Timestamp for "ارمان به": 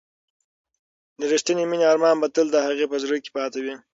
1.91-2.27